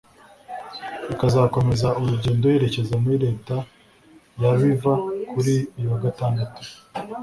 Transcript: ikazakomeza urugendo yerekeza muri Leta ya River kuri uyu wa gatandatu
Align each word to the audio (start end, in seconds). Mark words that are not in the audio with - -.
ikazakomeza 1.13 1.87
urugendo 2.01 2.45
yerekeza 2.47 2.93
muri 3.03 3.15
Leta 3.25 3.55
ya 4.41 4.51
River 4.61 4.97
kuri 5.31 5.53
uyu 5.77 5.87
wa 5.93 5.99
gatandatu 6.05 6.61